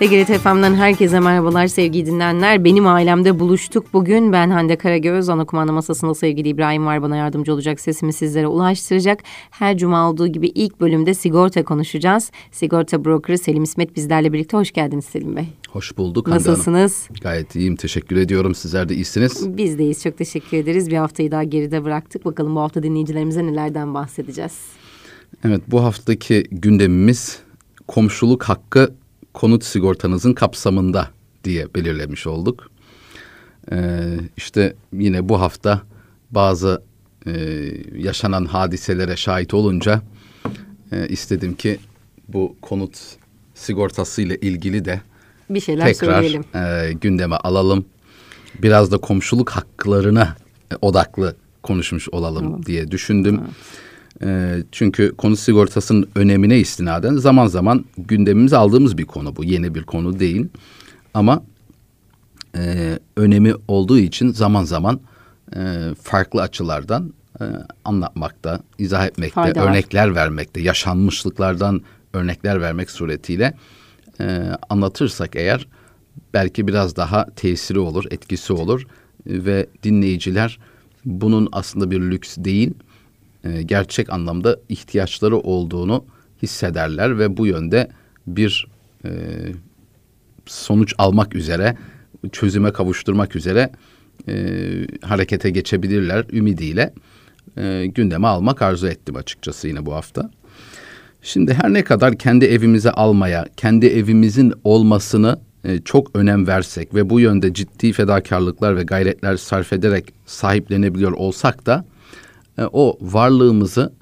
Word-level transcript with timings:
TGRT 0.00 0.38
FM'den 0.38 0.74
herkese 0.74 1.20
merhabalar 1.20 1.66
sevgili 1.66 2.06
dinleyenler. 2.06 2.64
Benim 2.64 2.86
ailemde 2.86 3.40
buluştuk 3.40 3.92
bugün. 3.92 4.32
Ben 4.32 4.50
Hande 4.50 4.76
Karagöz. 4.76 5.28
Ana 5.28 5.44
kumanda 5.44 5.72
masasında 5.72 6.14
sevgili 6.14 6.48
İbrahim 6.48 6.86
var. 6.86 7.02
Bana 7.02 7.16
yardımcı 7.16 7.54
olacak 7.54 7.80
sesimi 7.80 8.12
sizlere 8.12 8.46
ulaştıracak. 8.46 9.20
Her 9.50 9.76
cuma 9.78 10.10
olduğu 10.10 10.26
gibi 10.26 10.48
ilk 10.48 10.80
bölümde 10.80 11.14
sigorta 11.14 11.64
konuşacağız. 11.64 12.30
Sigorta 12.52 13.04
brokeri 13.04 13.38
Selim 13.38 13.62
İsmet 13.62 13.96
bizlerle 13.96 14.32
birlikte. 14.32 14.56
Hoş 14.56 14.72
geldiniz 14.72 15.04
Selim 15.04 15.36
Bey. 15.36 15.48
Hoş 15.68 15.96
bulduk 15.96 16.26
Hande 16.26 16.36
Nasılsınız? 16.36 17.08
Hanım. 17.08 17.20
Gayet 17.22 17.56
iyiyim. 17.56 17.76
Teşekkür 17.76 18.16
ediyorum. 18.16 18.54
Sizler 18.54 18.88
de 18.88 18.94
iyisiniz. 18.94 19.56
Biz 19.56 19.78
deyiz. 19.78 20.02
Çok 20.02 20.18
teşekkür 20.18 20.56
ederiz. 20.56 20.90
Bir 20.90 20.96
haftayı 20.96 21.30
daha 21.30 21.44
geride 21.44 21.84
bıraktık. 21.84 22.24
Bakalım 22.24 22.56
bu 22.56 22.60
hafta 22.60 22.82
dinleyicilerimize 22.82 23.46
nelerden 23.46 23.94
bahsedeceğiz. 23.94 24.58
Evet 25.44 25.60
bu 25.68 25.82
haftaki 25.84 26.44
gündemimiz 26.50 27.38
komşuluk 27.88 28.42
hakkı 28.42 28.99
konut 29.32 29.64
sigortanızın 29.64 30.32
kapsamında 30.32 31.08
diye 31.44 31.74
belirlemiş 31.74 32.26
olduk. 32.26 32.70
Ee, 33.72 34.02
işte 34.36 34.74
yine 34.92 35.28
bu 35.28 35.40
hafta 35.40 35.82
bazı 36.30 36.82
e, 37.26 37.32
yaşanan 37.96 38.44
hadiselere 38.44 39.16
şahit 39.16 39.54
olunca 39.54 40.02
e, 40.92 41.08
istedim 41.08 41.54
ki 41.54 41.78
bu 42.28 42.56
konut 42.62 42.98
sigortası 43.54 44.22
ile 44.22 44.36
ilgili 44.36 44.84
de 44.84 45.00
bir 45.50 45.60
şeyler 45.60 45.86
tekrar 45.86 46.22
söyleyelim. 46.22 46.44
E, 46.54 46.92
gündeme 46.92 47.36
alalım. 47.36 47.84
Biraz 48.62 48.92
da 48.92 48.98
komşuluk 48.98 49.50
haklarına 49.50 50.36
odaklı 50.82 51.36
konuşmuş 51.62 52.08
olalım 52.08 52.54
evet. 52.54 52.66
diye 52.66 52.90
düşündüm. 52.90 53.40
Evet. 53.44 53.54
E, 54.22 54.58
çünkü 54.72 55.16
konu 55.16 55.36
sigortasının 55.36 56.08
önemine 56.14 56.58
istinaden 56.58 57.16
zaman 57.16 57.46
zaman 57.46 57.84
gündemimize 57.98 58.56
aldığımız 58.56 58.98
bir 58.98 59.04
konu 59.04 59.36
bu. 59.36 59.44
Yeni 59.44 59.74
bir 59.74 59.82
konu 59.82 60.20
değil. 60.20 60.48
Ama 61.14 61.42
e, 62.56 62.98
önemi 63.16 63.54
olduğu 63.68 63.98
için 63.98 64.32
zaman 64.32 64.64
zaman 64.64 65.00
e, 65.56 65.60
farklı 66.02 66.42
açılardan 66.42 67.12
e, 67.40 67.44
anlatmakta, 67.84 68.60
izah 68.78 69.06
etmekte, 69.06 69.34
Fayda 69.34 69.64
örnekler 69.64 70.08
var. 70.08 70.14
vermekte, 70.14 70.60
yaşanmışlıklardan 70.60 71.82
örnekler 72.12 72.60
vermek 72.60 72.90
suretiyle 72.90 73.54
e, 74.20 74.50
anlatırsak 74.68 75.36
eğer 75.36 75.66
belki 76.34 76.66
biraz 76.66 76.96
daha 76.96 77.26
tesiri 77.36 77.78
olur, 77.78 78.04
etkisi 78.10 78.52
olur 78.52 78.86
ve 79.26 79.66
dinleyiciler 79.82 80.58
bunun 81.04 81.48
aslında 81.52 81.90
bir 81.90 82.00
lüks 82.00 82.36
değil, 82.38 82.74
e, 83.44 83.62
gerçek 83.62 84.12
anlamda 84.12 84.58
ihtiyaçları 84.68 85.36
olduğunu 85.38 86.04
hissederler 86.42 87.18
ve 87.18 87.36
bu 87.36 87.46
yönde 87.46 87.88
bir 88.26 88.66
e, 89.04 89.10
sonuç 90.46 90.94
almak 90.98 91.34
üzere, 91.34 91.76
çözüme 92.32 92.72
kavuşturmak 92.72 93.36
üzere 93.36 93.70
e, 94.28 94.56
harekete 95.02 95.50
geçebilirler 95.50 96.24
ümidiyle 96.32 96.94
e, 97.56 97.86
gündeme 97.86 98.26
almak 98.28 98.62
arzu 98.62 98.86
ettim 98.86 99.16
açıkçası 99.16 99.68
yine 99.68 99.86
bu 99.86 99.94
hafta. 99.94 100.30
Şimdi 101.22 101.54
her 101.54 101.72
ne 101.72 101.84
kadar 101.84 102.18
kendi 102.18 102.44
evimize 102.44 102.90
almaya, 102.90 103.46
kendi 103.56 103.86
evimizin 103.86 104.52
olmasını 104.64 105.38
e, 105.64 105.78
çok 105.78 106.16
önem 106.16 106.46
versek 106.46 106.94
ve 106.94 107.10
bu 107.10 107.20
yönde 107.20 107.54
ciddi 107.54 107.92
fedakarlıklar 107.92 108.76
ve 108.76 108.82
gayretler 108.82 109.36
sarf 109.36 109.72
ederek 109.72 110.12
sahiplenebiliyor 110.26 111.12
olsak 111.12 111.66
da 111.66 111.84
e, 112.60 112.64
o 112.72 112.98
varlığımızı 113.00 113.92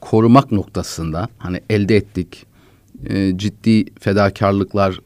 korumak 0.00 0.52
noktasında 0.52 1.28
hani 1.38 1.60
elde 1.70 1.96
ettik, 1.96 2.46
e, 3.06 3.38
ciddi 3.38 3.84
fedakarlıklar 4.00 5.00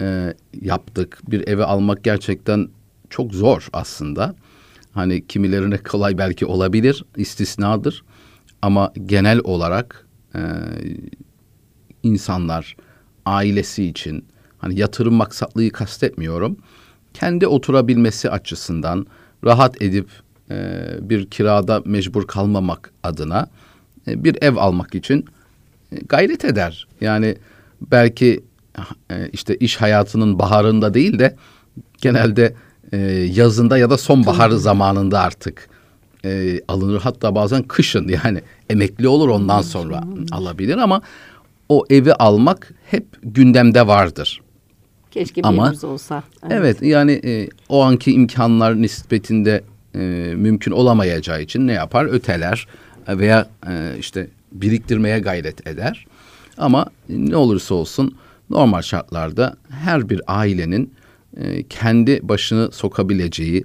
e, 0.00 0.34
yaptık. 0.60 1.18
Bir 1.28 1.48
eve 1.48 1.64
almak 1.64 2.04
gerçekten 2.04 2.68
çok 3.10 3.34
zor 3.34 3.68
aslında. 3.72 4.34
Hani 4.92 5.26
kimilerine 5.26 5.78
kolay 5.82 6.18
belki 6.18 6.46
olabilir, 6.46 7.04
istisnadır. 7.16 8.04
Ama 8.62 8.92
genel 9.06 9.40
olarak 9.44 10.06
e, 10.34 10.40
insanlar 12.02 12.76
ailesi 13.26 13.84
için 13.84 14.24
hani 14.58 14.78
yatırım 14.78 15.14
maksatlıyı 15.14 15.72
kastetmiyorum. 15.72 16.56
Kendi 17.14 17.46
oturabilmesi 17.46 18.30
açısından 18.30 19.06
rahat 19.44 19.82
edip 19.82 20.08
bir 21.00 21.26
kirada 21.26 21.82
mecbur 21.84 22.26
kalmamak 22.26 22.90
adına 23.02 23.48
e, 24.08 24.24
bir 24.24 24.42
ev 24.42 24.56
almak 24.56 24.94
için 24.94 25.24
e, 25.92 25.96
gayret 26.08 26.44
eder. 26.44 26.86
Yani 27.00 27.36
belki 27.92 28.40
e, 29.10 29.28
işte 29.32 29.56
iş 29.56 29.76
hayatının 29.76 30.38
baharında 30.38 30.94
değil 30.94 31.18
de 31.18 31.36
genelde 31.98 32.54
e, 32.92 32.96
yazında 33.32 33.78
ya 33.78 33.90
da 33.90 33.98
sonbahar 33.98 34.50
zamanında 34.50 35.20
artık 35.20 35.68
e, 36.24 36.60
alınır. 36.68 37.00
Hatta 37.00 37.34
bazen 37.34 37.62
kışın 37.62 38.08
yani 38.24 38.42
emekli 38.70 39.08
olur 39.08 39.28
ondan 39.28 39.62
sonra 39.62 40.04
alabilir 40.32 40.76
ama 40.76 41.02
o 41.68 41.84
evi 41.90 42.14
almak 42.14 42.72
hep 42.90 43.06
gündemde 43.22 43.86
vardır. 43.86 44.40
Keşke 45.10 45.42
bir 45.42 45.48
Ama, 45.48 45.72
olsa. 45.82 46.22
Evet, 46.42 46.52
evet 46.52 46.82
yani 46.82 47.12
e, 47.24 47.48
o 47.68 47.82
anki 47.82 48.12
imkanlar 48.12 48.82
nispetinde 48.82 49.62
e, 49.94 49.98
mümkün 50.36 50.72
olamayacağı 50.72 51.42
için 51.42 51.66
ne 51.66 51.72
yapar? 51.72 52.04
Öteler 52.04 52.66
veya 53.08 53.48
e, 53.68 53.96
işte 53.98 54.28
biriktirmeye 54.52 55.18
gayret 55.18 55.66
eder. 55.66 56.06
Ama 56.58 56.86
ne 57.08 57.36
olursa 57.36 57.74
olsun 57.74 58.16
normal 58.50 58.82
şartlarda 58.82 59.56
her 59.70 60.08
bir 60.08 60.20
ailenin 60.26 60.94
e, 61.36 61.62
kendi 61.62 62.28
başını 62.28 62.72
sokabileceği, 62.72 63.64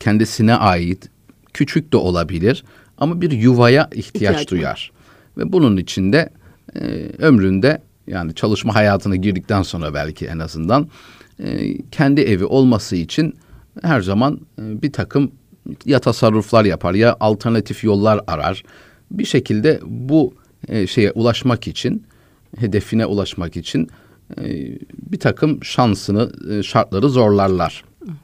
kendisine 0.00 0.54
ait 0.54 1.10
küçük 1.54 1.92
de 1.92 1.96
olabilir 1.96 2.64
ama 2.98 3.20
bir 3.20 3.30
yuvaya 3.30 3.88
ihtiyaç 3.92 4.06
İhtiyacım. 4.40 4.58
duyar. 4.58 4.92
Ve 5.38 5.52
bunun 5.52 5.76
içinde 5.76 6.30
e, 6.74 6.80
ömründe 7.18 7.82
yani 8.06 8.34
çalışma 8.34 8.74
hayatına 8.74 9.16
girdikten 9.16 9.62
sonra 9.62 9.94
belki 9.94 10.26
en 10.26 10.38
azından 10.38 10.88
e, 11.44 11.78
kendi 11.82 12.20
evi 12.20 12.44
olması 12.44 12.96
için 12.96 13.34
her 13.82 14.00
zaman 14.00 14.40
e, 14.58 14.82
bir 14.82 14.92
takım 14.92 15.32
ya 15.84 15.98
tasarruflar 15.98 16.64
yapar 16.64 16.94
ya 16.94 17.16
alternatif 17.20 17.84
yollar 17.84 18.20
arar. 18.26 18.62
Bir 19.10 19.24
şekilde 19.24 19.80
bu 19.86 20.34
e, 20.68 20.86
şeye 20.86 21.12
ulaşmak 21.12 21.68
için, 21.68 22.06
hedefine 22.58 23.06
ulaşmak 23.06 23.56
için 23.56 23.88
e, 24.38 24.44
bir 25.10 25.18
takım 25.18 25.64
şansını, 25.64 26.32
şartları 26.64 27.08
zorlarlar. 27.08 27.84
Evet. 28.04 28.16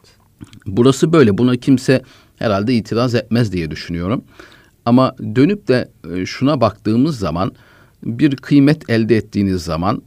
Burası 0.66 1.12
böyle. 1.12 1.38
Buna 1.38 1.56
kimse 1.56 2.02
herhalde 2.36 2.74
itiraz 2.74 3.14
etmez 3.14 3.52
diye 3.52 3.70
düşünüyorum. 3.70 4.24
Ama 4.84 5.16
dönüp 5.34 5.68
de 5.68 5.88
şuna 6.26 6.60
baktığımız 6.60 7.18
zaman 7.18 7.52
bir 8.02 8.36
kıymet 8.36 8.90
elde 8.90 9.16
ettiğiniz 9.16 9.62
zaman 9.62 10.02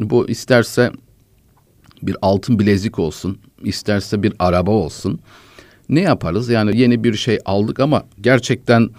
bu 0.00 0.28
isterse 0.28 0.90
bir 2.02 2.16
altın 2.22 2.58
bilezik 2.58 2.98
olsun, 2.98 3.38
isterse 3.62 4.22
bir 4.22 4.32
araba 4.38 4.70
olsun. 4.70 5.20
Ne 5.88 6.00
yaparız? 6.00 6.48
Yani 6.48 6.78
yeni 6.78 7.04
bir 7.04 7.14
şey 7.14 7.38
aldık 7.44 7.80
ama 7.80 8.06
gerçekten 8.20 8.90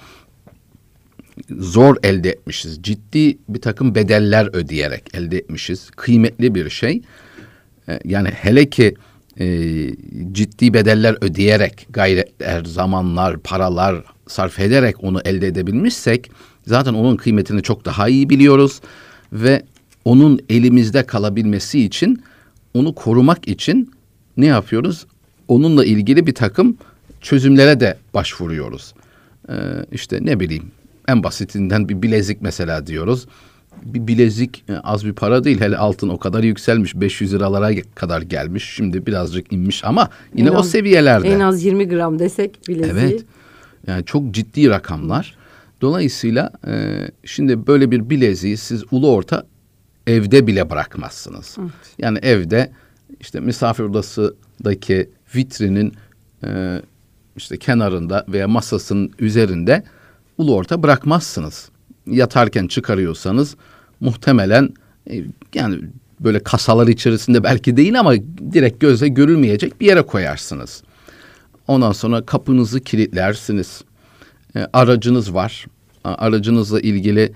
zor 1.49 1.95
elde 2.03 2.29
etmişiz. 2.29 2.79
Ciddi 2.83 3.37
bir 3.49 3.61
takım 3.61 3.95
bedeller 3.95 4.49
ödeyerek 4.53 5.03
elde 5.13 5.37
etmişiz. 5.37 5.89
Kıymetli 5.89 6.55
bir 6.55 6.69
şey. 6.69 7.01
Ee, 7.89 7.99
yani 8.05 8.29
hele 8.29 8.69
ki 8.69 8.95
e, 9.39 9.47
ciddi 10.31 10.73
bedeller 10.73 11.17
ödeyerek 11.21 11.87
gayretler, 11.89 12.65
zamanlar, 12.65 13.37
paralar 13.37 14.03
sarf 14.27 14.59
ederek 14.59 15.03
onu 15.03 15.21
elde 15.25 15.47
edebilmişsek 15.47 16.31
zaten 16.67 16.93
onun 16.93 17.15
kıymetini 17.15 17.63
çok 17.63 17.85
daha 17.85 18.09
iyi 18.09 18.29
biliyoruz 18.29 18.81
ve 19.33 19.63
onun 20.05 20.39
elimizde 20.49 21.03
kalabilmesi 21.03 21.83
için 21.83 22.23
onu 22.77 22.95
korumak 22.95 23.47
için 23.47 23.91
ne 24.37 24.45
yapıyoruz? 24.45 25.05
Onunla 25.47 25.85
ilgili 25.85 26.27
bir 26.27 26.35
takım 26.35 26.77
çözümlere 27.21 27.79
de 27.79 27.97
başvuruyoruz. 28.13 28.93
Ee, 29.49 29.53
işte 29.91 30.19
ne 30.21 30.39
bileyim 30.39 30.71
en 31.07 31.23
basitinden 31.23 31.89
bir 31.89 32.01
bilezik 32.01 32.41
mesela 32.41 32.87
diyoruz. 32.87 33.27
Bir 33.83 34.07
bilezik 34.07 34.63
e, 34.69 34.73
az 34.73 35.05
bir 35.05 35.13
para 35.13 35.43
değil. 35.43 35.61
Hele 35.61 35.77
altın 35.77 36.09
o 36.09 36.17
kadar 36.17 36.43
yükselmiş. 36.43 36.95
500 36.95 37.33
liralara 37.33 37.71
kadar 37.95 38.21
gelmiş. 38.21 38.73
Şimdi 38.75 39.05
birazcık 39.05 39.53
inmiş 39.53 39.83
ama 39.85 40.09
yine 40.35 40.49
en 40.49 40.53
o 40.53 40.59
az, 40.59 40.71
seviyelerde. 40.71 41.29
En 41.29 41.39
az 41.39 41.63
20 41.63 41.87
gram 41.87 42.19
desek 42.19 42.67
bileziği. 42.67 42.93
Evet. 42.93 43.25
Yani 43.87 44.05
çok 44.05 44.31
ciddi 44.31 44.69
rakamlar. 44.69 45.37
Dolayısıyla 45.81 46.51
e, 46.67 46.97
şimdi 47.25 47.67
böyle 47.67 47.91
bir 47.91 48.09
bileziği 48.09 48.57
siz 48.57 48.83
ulu 48.91 49.11
orta 49.11 49.43
evde 50.07 50.47
bile 50.47 50.69
bırakmazsınız. 50.69 51.55
Evet. 51.59 51.71
Yani 51.97 52.17
evde 52.21 52.71
işte 53.19 53.39
misafir 53.39 53.83
odasındaki 53.83 55.09
vitrinin 55.35 55.93
e, 56.43 56.81
işte 57.35 57.57
kenarında 57.57 58.25
veya 58.27 58.47
masasının 58.47 59.11
üzerinde 59.19 59.83
ulu 60.37 60.55
orta 60.55 60.83
bırakmazsınız. 60.83 61.69
Yatarken 62.07 62.67
çıkarıyorsanız 62.67 63.55
muhtemelen 63.99 64.73
e, 65.09 65.23
yani 65.53 65.79
böyle 66.19 66.39
kasalar 66.39 66.87
içerisinde 66.87 67.43
belki 67.43 67.77
değil 67.77 67.99
ama 67.99 68.13
direkt 68.53 68.79
gözle 68.79 69.07
görülmeyecek 69.07 69.81
bir 69.81 69.85
yere 69.85 70.01
koyarsınız. 70.01 70.83
Ondan 71.67 71.91
sonra 71.91 72.25
kapınızı 72.25 72.79
kilitlersiniz. 72.79 73.81
E, 74.55 74.67
aracınız 74.73 75.33
var. 75.33 75.65
Aracınızla 76.03 76.79
ilgili 76.79 77.33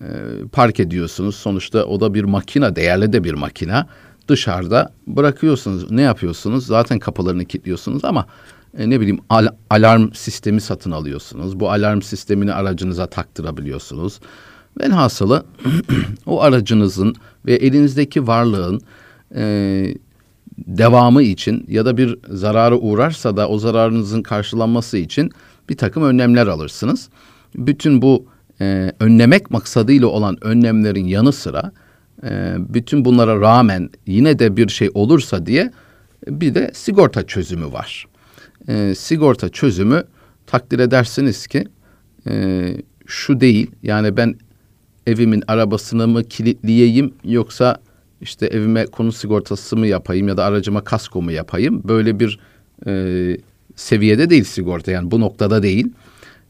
e, 0.00 0.08
park 0.52 0.80
ediyorsunuz. 0.80 1.36
Sonuçta 1.36 1.84
o 1.84 2.00
da 2.00 2.14
bir 2.14 2.24
makina, 2.24 2.76
değerli 2.76 3.12
de 3.12 3.24
bir 3.24 3.34
makina. 3.34 3.86
Dışarıda 4.28 4.92
bırakıyorsunuz. 5.06 5.90
Ne 5.90 6.02
yapıyorsunuz? 6.02 6.66
Zaten 6.66 6.98
kapılarını 6.98 7.44
kilitliyorsunuz 7.44 8.04
ama 8.04 8.26
e, 8.78 8.90
ne 8.90 9.00
bileyim 9.00 9.20
al, 9.28 9.46
alarm 9.70 10.12
sistemi 10.12 10.60
satın 10.60 10.90
alıyorsunuz. 10.90 11.60
Bu 11.60 11.70
alarm 11.70 12.02
sistemini 12.02 12.52
aracınıza 12.52 13.06
taktırabiliyorsunuz. 13.06 14.20
Velhasılı 14.80 15.44
o 16.26 16.42
aracınızın 16.42 17.14
ve 17.46 17.54
elinizdeki 17.54 18.26
varlığın 18.26 18.80
e, 19.34 19.94
devamı 20.58 21.22
için 21.22 21.64
ya 21.68 21.84
da 21.84 21.96
bir 21.96 22.18
zarara 22.28 22.76
uğrarsa 22.76 23.36
da 23.36 23.48
o 23.48 23.58
zararınızın 23.58 24.22
karşılanması 24.22 24.98
için 24.98 25.30
bir 25.68 25.76
takım 25.76 26.02
önlemler 26.02 26.46
alırsınız. 26.46 27.08
Bütün 27.54 28.02
bu 28.02 28.26
e, 28.60 28.92
önlemek 29.00 29.50
maksadıyla 29.50 30.06
olan 30.06 30.44
önlemlerin 30.44 31.06
yanı 31.06 31.32
sıra 31.32 31.72
e, 32.24 32.54
bütün 32.58 33.04
bunlara 33.04 33.40
rağmen 33.40 33.90
yine 34.06 34.38
de 34.38 34.56
bir 34.56 34.68
şey 34.68 34.90
olursa 34.94 35.46
diye 35.46 35.70
bir 36.26 36.54
de 36.54 36.70
sigorta 36.74 37.26
çözümü 37.26 37.72
var. 37.72 38.06
E, 38.68 38.94
sigorta 38.94 39.48
çözümü 39.48 40.04
takdir 40.46 40.78
edersiniz 40.78 41.46
ki 41.46 41.64
e, 42.26 42.66
şu 43.06 43.40
değil 43.40 43.70
yani 43.82 44.16
ben 44.16 44.34
evimin 45.06 45.42
arabasını 45.46 46.08
mı 46.08 46.24
kilitleyeyim 46.24 47.14
yoksa 47.24 47.76
işte 48.20 48.46
evime 48.46 48.86
konu 48.86 49.12
sigortası 49.12 49.76
mı 49.76 49.86
yapayım 49.86 50.28
ya 50.28 50.36
da 50.36 50.44
aracıma 50.44 50.84
kasko 50.84 51.22
mu 51.22 51.32
yapayım 51.32 51.82
böyle 51.88 52.20
bir 52.20 52.38
e, 52.86 53.36
seviyede 53.76 54.30
değil 54.30 54.44
sigorta 54.44 54.90
yani 54.90 55.10
bu 55.10 55.20
noktada 55.20 55.62
değil. 55.62 55.92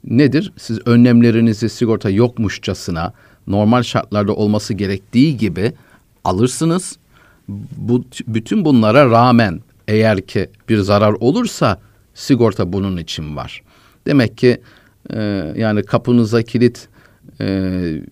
Nedir? 0.05 0.53
Siz 0.57 0.79
önlemlerinizi 0.87 1.69
sigorta 1.69 2.11
yokmuşçasına 2.11 3.13
normal 3.47 3.83
şartlarda 3.83 4.35
olması 4.35 4.75
gerektiği 4.75 5.37
gibi 5.37 5.73
alırsınız. 6.25 6.97
Bu 7.77 8.05
bütün 8.27 8.65
bunlara 8.65 9.11
rağmen 9.11 9.61
eğer 9.89 10.21
ki 10.21 10.49
bir 10.69 10.79
zarar 10.79 11.13
olursa 11.13 11.81
sigorta 12.15 12.73
bunun 12.73 12.97
için 12.97 13.37
var. 13.37 13.63
Demek 14.07 14.39
ki 14.39 14.61
e, 15.11 15.21
yani 15.57 15.83
kapınıza 15.83 16.43
kilit 16.43 16.89
e, 17.41 18.03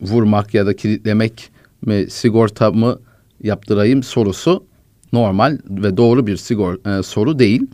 vurmak 0.00 0.54
ya 0.54 0.66
da 0.66 0.76
kilitlemek 0.76 1.50
mi 1.86 2.06
sigorta 2.10 2.70
mı 2.70 2.98
yaptırayım 3.42 4.02
sorusu 4.02 4.64
normal 5.12 5.58
ve 5.70 5.96
doğru 5.96 6.26
bir 6.26 6.36
sigor 6.36 6.98
e, 6.98 7.02
soru 7.02 7.38
değil. 7.38 7.66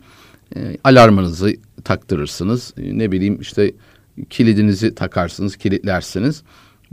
E, 0.55 0.77
alarmınızı 0.83 1.53
taktırırsınız. 1.89 2.73
E, 2.77 2.97
ne 2.97 3.11
bileyim 3.11 3.41
işte 3.41 3.71
kilidinizi 4.29 4.95
takarsınız, 4.95 5.55
kilitlersiniz. 5.55 6.43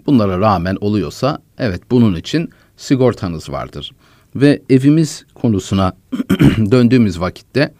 Bunlara 0.07 0.41
rağmen 0.41 0.77
oluyorsa 0.81 1.39
evet 1.59 1.83
bunun 1.91 2.15
için 2.15 2.51
sigortanız 2.77 3.51
vardır. 3.51 3.93
Ve 4.37 4.63
evimiz 4.71 5.25
konusuna 5.35 5.97
döndüğümüz 6.71 7.21
vakitte 7.21 7.75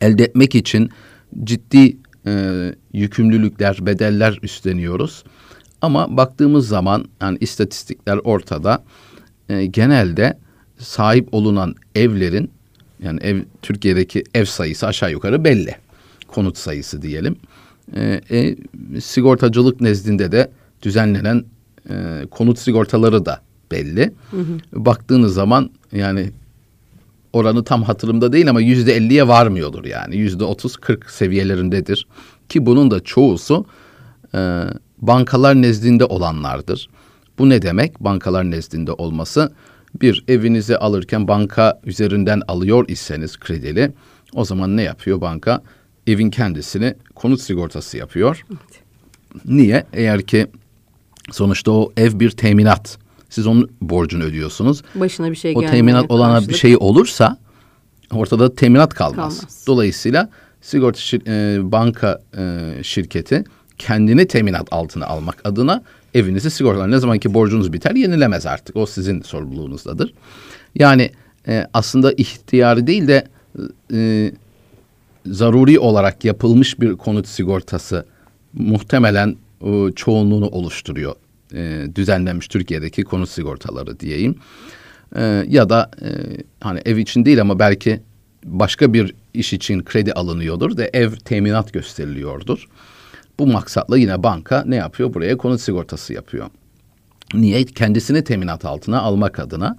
elde 0.00 0.24
etmek 0.24 0.54
için 0.54 0.90
ciddi 1.44 1.96
e, 2.26 2.74
yükümlülükler, 2.92 3.86
bedeller 3.86 4.38
üstleniyoruz. 4.42 5.24
Ama 5.80 6.16
baktığımız 6.16 6.68
zaman 6.68 7.04
yani 7.20 7.38
istatistikler 7.40 8.16
ortada. 8.24 8.84
E, 9.48 9.66
genelde 9.66 10.38
sahip 10.78 11.34
olunan 11.34 11.74
evlerin 11.94 12.50
yani 13.02 13.20
ev 13.22 13.42
Türkiye'deki 13.62 14.24
ev 14.34 14.44
sayısı 14.44 14.86
aşağı 14.86 15.10
yukarı 15.10 15.44
belli. 15.44 15.81
Konut 16.34 16.58
sayısı 16.58 17.02
diyelim. 17.02 17.36
E, 17.96 18.20
e, 18.30 18.56
sigortacılık 19.00 19.80
nezdinde 19.80 20.32
de 20.32 20.50
düzenlenen 20.82 21.44
e, 21.90 22.26
konut 22.30 22.58
sigortaları 22.58 23.26
da 23.26 23.40
belli. 23.70 24.12
Hı 24.30 24.36
hı. 24.36 24.84
Baktığınız 24.84 25.34
zaman 25.34 25.70
yani 25.92 26.30
oranı 27.32 27.64
tam 27.64 27.82
hatırımda 27.82 28.32
değil 28.32 28.50
ama 28.50 28.60
yüzde 28.60 28.96
elliye 28.96 29.28
varmıyordur 29.28 29.84
yani. 29.84 30.16
Yüzde 30.16 30.44
otuz 30.44 30.76
kırk 30.76 31.10
seviyelerindedir. 31.10 32.06
Ki 32.48 32.66
bunun 32.66 32.90
da 32.90 33.00
çoğusu 33.00 33.66
e, 34.34 34.64
bankalar 34.98 35.62
nezdinde 35.62 36.04
olanlardır. 36.04 36.88
Bu 37.38 37.48
ne 37.48 37.62
demek? 37.62 38.00
Bankalar 38.00 38.50
nezdinde 38.50 38.92
olması. 38.92 39.52
Bir 40.00 40.24
evinizi 40.28 40.76
alırken 40.76 41.28
banka 41.28 41.80
üzerinden 41.84 42.42
alıyor 42.48 42.88
iseniz 42.88 43.38
kredili 43.38 43.92
o 44.34 44.44
zaman 44.44 44.76
ne 44.76 44.82
yapıyor 44.82 45.20
banka? 45.20 45.62
Evin 46.06 46.30
kendisini 46.30 46.94
konut 47.14 47.40
sigortası 47.40 47.96
yapıyor. 47.96 48.44
Evet. 48.50 48.82
Niye? 49.44 49.86
Eğer 49.92 50.22
ki 50.22 50.46
sonuçta 51.30 51.70
o 51.70 51.92
ev 51.96 52.20
bir 52.20 52.30
teminat. 52.30 52.98
Siz 53.30 53.46
onun 53.46 53.70
borcunu 53.80 54.22
ödüyorsunuz. 54.24 54.82
Başına 54.94 55.30
bir 55.30 55.36
şey 55.36 55.54
O 55.56 55.60
teminat 55.66 56.10
olana 56.10 56.32
karşılık. 56.32 56.50
bir 56.50 56.54
şey 56.58 56.76
olursa 56.76 57.38
ortada 58.12 58.54
teminat 58.54 58.94
kalmaz. 58.94 59.38
kalmaz. 59.38 59.64
Dolayısıyla 59.66 60.28
sigorta 60.60 61.00
şir, 61.00 61.22
e, 61.26 61.72
banka 61.72 62.22
e, 62.36 62.70
şirketi 62.82 63.44
kendini 63.78 64.26
teminat 64.26 64.68
altına 64.70 65.06
almak 65.06 65.36
adına 65.44 65.82
evinizi 66.14 66.50
sigortalar. 66.50 66.90
Ne 66.90 66.98
zaman 66.98 67.18
ki 67.18 67.34
borcunuz 67.34 67.72
biter 67.72 67.94
yenilemez 67.94 68.46
artık. 68.46 68.76
O 68.76 68.86
sizin 68.86 69.22
sorumluluğunuzdadır. 69.22 70.14
Yani 70.74 71.10
e, 71.48 71.66
aslında 71.74 72.12
ihtiyarı 72.12 72.86
değil 72.86 73.08
de 73.08 73.26
e, 73.94 74.32
zaruri 75.26 75.78
olarak 75.78 76.24
yapılmış 76.24 76.80
bir 76.80 76.96
konut 76.96 77.28
sigortası 77.28 78.06
muhtemelen 78.52 79.36
e, 79.60 79.92
çoğunluğunu 79.96 80.48
oluşturuyor. 80.48 81.14
E, 81.54 81.86
düzenlenmiş 81.94 82.48
Türkiye'deki 82.48 83.04
konut 83.04 83.28
sigortaları 83.28 84.00
diyeyim. 84.00 84.34
E, 85.16 85.22
ya 85.48 85.68
da 85.68 85.90
e, 86.02 86.08
hani 86.60 86.80
ev 86.84 86.96
için 86.96 87.24
değil 87.24 87.40
ama 87.40 87.58
belki 87.58 88.00
başka 88.44 88.92
bir 88.92 89.14
iş 89.34 89.52
için 89.52 89.84
kredi 89.84 90.12
alınıyordur 90.12 90.76
da 90.76 90.88
ev 90.92 91.10
teminat 91.10 91.72
gösteriliyordur. 91.72 92.68
Bu 93.38 93.46
maksatla 93.46 93.98
yine 93.98 94.22
banka 94.22 94.64
ne 94.66 94.76
yapıyor? 94.76 95.14
Buraya 95.14 95.36
konut 95.36 95.60
sigortası 95.60 96.12
yapıyor. 96.12 96.46
Niye? 97.34 97.64
Kendisini 97.64 98.24
teminat 98.24 98.64
altına 98.64 99.00
almak 99.00 99.38
adına. 99.38 99.78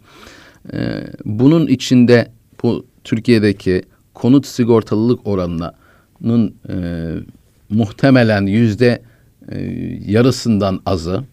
Ee, 0.74 1.04
bunun 1.26 1.68
içinde 1.68 2.32
bu 2.64 2.86
Türkiye'deki 3.04 3.84
konut 4.14 4.48
sigortalılık 4.48 5.28
oranının 5.28 6.56
e, 6.70 6.76
muhtemelen 7.70 8.46
yüzde 8.46 9.02
e, 9.52 9.60
yarısından 10.08 10.82
azı 10.86 11.24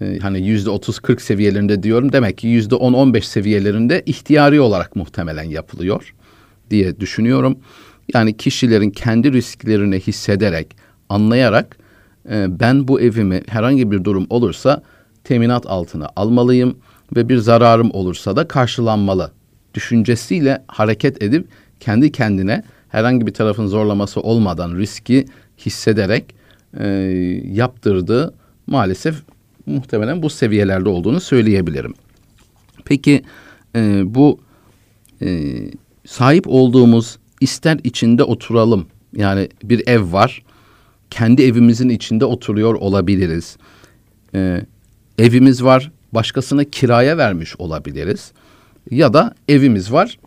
e, 0.00 0.18
hani 0.18 0.46
yüzde 0.46 0.70
otuz 0.70 0.98
kırk 0.98 1.22
seviyelerinde 1.22 1.82
diyorum 1.82 2.12
demek 2.12 2.38
ki 2.38 2.46
yüzde 2.46 2.74
on 2.74 2.92
on 2.92 3.14
beş 3.14 3.28
seviyelerinde 3.28 4.02
ihtiyari 4.06 4.60
olarak 4.60 4.96
muhtemelen 4.96 5.42
yapılıyor 5.42 6.14
diye 6.70 7.00
düşünüyorum. 7.00 7.58
Yani 8.14 8.36
kişilerin 8.36 8.90
kendi 8.90 9.32
risklerini 9.32 10.00
hissederek 10.00 10.76
anlayarak 11.08 11.76
e, 12.30 12.60
ben 12.60 12.88
bu 12.88 13.00
evimi 13.00 13.42
herhangi 13.46 13.90
bir 13.90 14.04
durum 14.04 14.26
olursa 14.30 14.82
teminat 15.24 15.66
altına 15.66 16.08
almalıyım 16.16 16.78
ve 17.16 17.28
bir 17.28 17.36
zararım 17.36 17.90
olursa 17.92 18.36
da 18.36 18.48
karşılanmalı 18.48 19.32
düşüncesiyle 19.74 20.64
hareket 20.68 21.22
edip 21.22 21.48
kendi 21.80 22.12
kendine 22.12 22.62
herhangi 22.88 23.26
bir 23.26 23.34
tarafın 23.34 23.66
zorlaması 23.66 24.20
olmadan 24.20 24.76
riski 24.76 25.26
hissederek 25.58 26.34
e, 26.78 26.86
yaptırdığı 27.52 28.34
maalesef 28.66 29.22
muhtemelen 29.66 30.22
bu 30.22 30.30
seviyelerde 30.30 30.88
olduğunu 30.88 31.20
söyleyebilirim. 31.20 31.94
Peki 32.84 33.22
e, 33.76 34.02
bu 34.14 34.40
e, 35.22 35.54
sahip 36.06 36.44
olduğumuz 36.46 37.18
ister 37.40 37.78
içinde 37.84 38.24
oturalım 38.24 38.86
yani 39.16 39.48
bir 39.62 39.88
ev 39.88 40.12
var 40.12 40.42
kendi 41.10 41.42
evimizin 41.42 41.88
içinde 41.88 42.24
oturuyor 42.24 42.74
olabiliriz. 42.74 43.56
Ee, 44.34 44.62
evimiz 45.18 45.64
var, 45.64 45.90
başkasına 46.12 46.64
kiraya 46.64 47.18
vermiş 47.18 47.56
olabiliriz. 47.58 48.32
Ya 48.90 49.12
da 49.12 49.34
evimiz 49.48 49.92
var, 49.92 50.18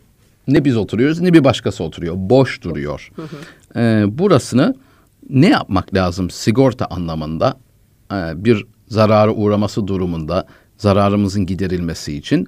ne 0.48 0.65
biz 0.65 0.77
oturuyoruz 0.77 1.19
ne 1.19 1.33
bir 1.33 1.43
başkası 1.43 1.83
oturuyor, 1.83 2.15
boş 2.17 2.62
duruyor. 2.62 3.12
Ee, 3.75 4.05
burasını 4.07 4.75
ne 5.29 5.50
yapmak 5.50 5.93
lazım 5.93 6.29
sigorta 6.29 6.86
anlamında 6.86 7.57
ee, 8.12 8.45
bir 8.45 8.65
zararı 8.88 9.31
uğraması 9.33 9.88
durumunda 9.88 10.48
zararımızın 10.77 11.45
giderilmesi 11.45 12.17
için? 12.17 12.48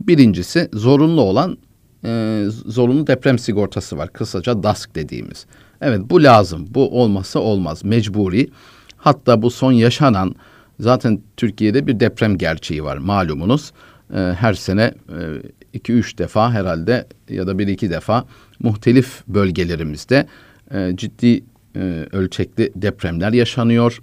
Birincisi 0.00 0.68
zorunlu 0.72 1.20
olan 1.20 1.58
e, 2.04 2.44
zorunlu 2.66 3.06
deprem 3.06 3.38
sigortası 3.38 3.98
var. 3.98 4.12
Kısaca 4.12 4.62
DASK 4.62 4.94
dediğimiz. 4.94 5.46
Evet 5.80 6.00
bu 6.10 6.22
lazım. 6.22 6.66
Bu 6.70 7.02
olmazsa 7.02 7.38
olmaz. 7.38 7.84
Mecburi. 7.84 8.50
Hatta 8.96 9.42
bu 9.42 9.50
son 9.50 9.72
yaşanan 9.72 10.34
zaten 10.80 11.20
Türkiye'de 11.36 11.86
bir 11.86 12.00
deprem 12.00 12.38
gerçeği 12.38 12.84
var 12.84 12.96
malumunuz. 12.96 13.72
E, 14.14 14.18
her 14.18 14.54
sene 14.54 14.82
e, 14.82 15.42
iki 15.72 15.92
üç 15.92 16.18
defa 16.18 16.52
herhalde 16.52 17.06
ya 17.28 17.46
da 17.46 17.58
bir 17.58 17.66
iki 17.66 17.90
defa 17.90 18.24
muhtelif 18.60 19.22
bölgelerimizde 19.28 20.26
e, 20.70 20.92
ciddi 20.94 21.44
e, 21.76 22.06
ölçekli 22.12 22.72
depremler 22.76 23.32
yaşanıyor 23.32 24.02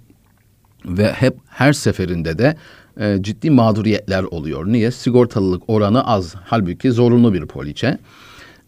ve 0.84 1.12
hep 1.12 1.36
her 1.48 1.72
seferinde 1.72 2.38
de 2.38 2.56
e, 3.00 3.18
ciddi 3.20 3.50
mağduriyetler 3.50 4.22
oluyor. 4.22 4.66
Niye? 4.66 4.90
Sigortalılık 4.90 5.62
oranı 5.70 6.06
az. 6.06 6.34
Halbuki 6.44 6.92
zorunlu 6.92 7.34
bir 7.34 7.46
poliçe. 7.46 7.98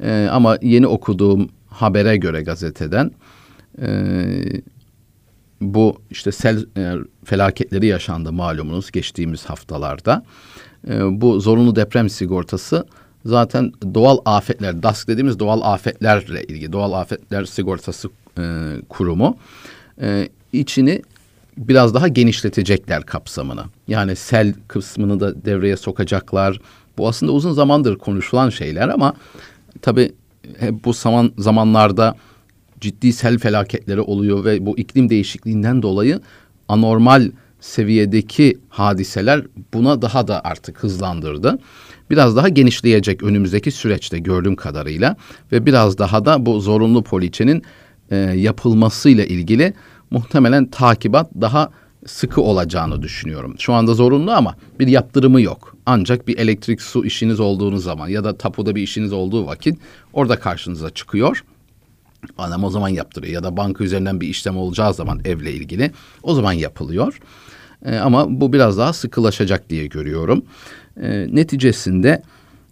E, 0.02 0.28
ama 0.30 0.58
yeni 0.62 0.86
okuduğum 0.86 1.48
habere 1.66 2.16
göre 2.16 2.42
gazeteden 2.42 3.10
e, 3.82 3.88
bu 5.60 6.02
işte 6.10 6.32
sel 6.32 6.66
e, 6.76 6.94
felaketleri 7.24 7.86
yaşandı 7.86 8.32
malumunuz 8.32 8.90
geçtiğimiz 8.90 9.44
haftalarda. 9.44 10.24
E, 10.88 11.20
bu 11.20 11.40
zorunlu 11.40 11.76
deprem 11.76 12.10
sigortası 12.10 12.86
zaten 13.24 13.72
doğal 13.94 14.18
afetler, 14.24 14.82
DASK 14.82 15.08
dediğimiz 15.08 15.38
doğal 15.38 15.60
afetlerle 15.62 16.44
ilgili 16.44 16.72
doğal 16.72 16.92
afetler 16.92 17.44
sigortası 17.44 18.08
e, 18.38 18.42
kurumu 18.88 19.36
e, 20.00 20.28
içini 20.52 21.02
biraz 21.58 21.94
daha 21.94 22.08
genişletecekler 22.08 23.02
kapsamını. 23.02 23.64
Yani 23.88 24.16
sel 24.16 24.54
kısmını 24.68 25.20
da 25.20 25.44
devreye 25.44 25.76
sokacaklar. 25.76 26.60
Bu 26.98 27.08
aslında 27.08 27.32
uzun 27.32 27.52
zamandır 27.52 27.98
konuşulan 27.98 28.50
şeyler 28.50 28.88
ama 28.88 29.14
tabii 29.82 30.12
hep 30.58 30.84
bu 30.84 30.92
zaman 30.92 31.32
zamanlarda 31.38 32.16
ciddi 32.80 33.12
sel 33.12 33.38
felaketleri 33.38 34.00
oluyor 34.00 34.44
ve 34.44 34.66
bu 34.66 34.78
iklim 34.78 35.10
değişikliğinden 35.10 35.82
dolayı 35.82 36.20
anormal 36.68 37.30
seviyedeki 37.64 38.58
hadiseler 38.68 39.42
buna 39.74 40.02
daha 40.02 40.28
da 40.28 40.44
artık 40.44 40.82
hızlandırdı. 40.82 41.58
Biraz 42.10 42.36
daha 42.36 42.48
genişleyecek 42.48 43.22
önümüzdeki 43.22 43.70
süreçte 43.70 44.18
gördüğüm 44.18 44.56
kadarıyla 44.56 45.16
ve 45.52 45.66
biraz 45.66 45.98
daha 45.98 46.24
da 46.24 46.46
bu 46.46 46.60
zorunlu 46.60 47.02
poliçenin 47.02 47.62
e, 48.10 48.16
yapılmasıyla 48.16 49.24
ilgili 49.24 49.74
muhtemelen 50.10 50.66
takibat 50.66 51.30
daha 51.40 51.70
sıkı 52.06 52.40
olacağını 52.40 53.02
düşünüyorum. 53.02 53.54
Şu 53.58 53.72
anda 53.72 53.94
zorunlu 53.94 54.32
ama 54.32 54.56
bir 54.80 54.86
yaptırımı 54.86 55.40
yok. 55.40 55.76
Ancak 55.86 56.28
bir 56.28 56.38
elektrik 56.38 56.82
su 56.82 57.04
işiniz 57.04 57.40
olduğunuz 57.40 57.84
zaman 57.84 58.08
ya 58.08 58.24
da 58.24 58.36
tapuda 58.36 58.74
bir 58.74 58.82
işiniz 58.82 59.12
olduğu 59.12 59.46
vakit 59.46 59.78
orada 60.12 60.36
karşınıza 60.36 60.90
çıkıyor. 60.90 61.44
Adam 62.38 62.64
o 62.64 62.70
zaman 62.70 62.88
yaptırıyor 62.88 63.34
ya 63.34 63.42
da 63.42 63.56
banka 63.56 63.84
üzerinden 63.84 64.20
bir 64.20 64.28
işlem 64.28 64.56
olacağı 64.56 64.94
zaman 64.94 65.20
evle 65.24 65.52
ilgili 65.52 65.90
o 66.22 66.34
zaman 66.34 66.52
yapılıyor. 66.52 67.20
E, 67.84 67.96
ama 67.96 68.40
bu 68.40 68.52
biraz 68.52 68.78
daha 68.78 68.92
sıkılaşacak 68.92 69.70
diye 69.70 69.86
görüyorum. 69.86 70.44
E, 71.02 71.26
neticesinde 71.34 72.22